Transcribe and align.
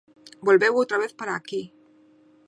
Volveu 0.47 0.73
outra 0.75 1.01
vez 1.03 1.13
para 1.19 1.33
aquí. 1.35 1.61